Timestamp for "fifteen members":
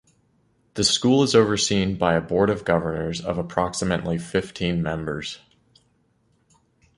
4.17-5.37